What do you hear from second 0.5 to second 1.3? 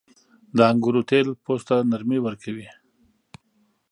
•د انګورو تېل